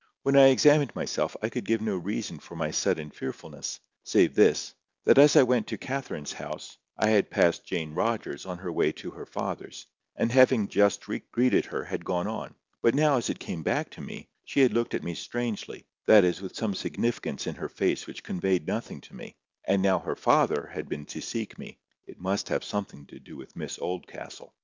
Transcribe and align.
When 0.23 0.35
I 0.35 0.47
examined 0.47 0.95
myself, 0.95 1.37
I 1.43 1.49
could 1.49 1.63
give 1.63 1.79
no 1.79 1.95
reason 1.95 2.39
for 2.39 2.55
my 2.55 2.71
sudden 2.71 3.11
fearfulness, 3.11 3.79
save 4.03 4.33
this: 4.33 4.73
that 5.05 5.19
as 5.19 5.35
I 5.35 5.43
went 5.43 5.67
to 5.67 5.77
Catherine's 5.77 6.33
house, 6.33 6.79
I 6.97 7.09
had 7.11 7.29
passed 7.29 7.65
Jane 7.67 7.93
Rogers 7.93 8.47
on 8.47 8.57
her 8.57 8.71
way 8.71 8.91
to 8.93 9.11
her 9.11 9.27
father's, 9.27 9.85
and 10.15 10.31
having 10.31 10.67
just 10.67 11.05
greeted 11.31 11.65
her, 11.65 11.83
had 11.83 12.03
gone 12.03 12.25
on; 12.25 12.55
but, 12.81 12.97
as 12.97 13.29
it 13.29 13.37
now 13.39 13.45
came 13.45 13.61
back 13.61 13.89
upon 13.93 14.07
me, 14.07 14.27
she 14.43 14.61
had 14.61 14.73
looked 14.73 14.95
at 14.95 15.03
me 15.03 15.13
strangely—that 15.13 16.23
is, 16.23 16.41
with 16.41 16.55
some 16.55 16.73
significance 16.73 17.45
in 17.45 17.53
her 17.53 17.69
face 17.69 18.07
which 18.07 18.23
conveyed 18.23 18.65
nothing 18.65 19.01
to 19.01 19.15
me; 19.15 19.35
and 19.65 19.83
now 19.83 19.99
her 19.99 20.15
father 20.15 20.71
had 20.73 20.89
been 20.89 21.05
to 21.05 21.21
seek 21.21 21.59
me: 21.59 21.77
it 22.07 22.19
must 22.19 22.49
have 22.49 22.63
something 22.63 23.05
to 23.05 23.19
do 23.19 23.37
with 23.37 23.55
Miss 23.55 23.77
Oldcastle. 23.77 24.55